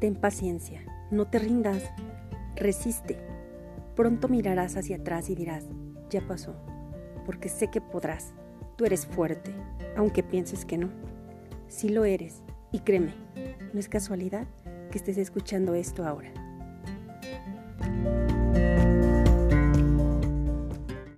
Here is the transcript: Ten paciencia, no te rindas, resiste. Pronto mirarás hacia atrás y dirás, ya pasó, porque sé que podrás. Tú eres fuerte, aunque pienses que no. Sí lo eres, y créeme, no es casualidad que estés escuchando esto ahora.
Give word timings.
Ten 0.00 0.14
paciencia, 0.14 0.80
no 1.10 1.26
te 1.26 1.40
rindas, 1.40 1.82
resiste. 2.54 3.18
Pronto 3.96 4.28
mirarás 4.28 4.76
hacia 4.76 4.96
atrás 4.96 5.28
y 5.28 5.34
dirás, 5.34 5.66
ya 6.08 6.20
pasó, 6.20 6.54
porque 7.26 7.48
sé 7.48 7.68
que 7.68 7.80
podrás. 7.80 8.32
Tú 8.76 8.84
eres 8.84 9.06
fuerte, 9.06 9.52
aunque 9.96 10.22
pienses 10.22 10.64
que 10.64 10.78
no. 10.78 10.88
Sí 11.66 11.88
lo 11.88 12.04
eres, 12.04 12.42
y 12.70 12.78
créeme, 12.80 13.12
no 13.72 13.80
es 13.80 13.88
casualidad 13.88 14.46
que 14.92 14.98
estés 14.98 15.18
escuchando 15.18 15.74
esto 15.74 16.06
ahora. 16.06 16.32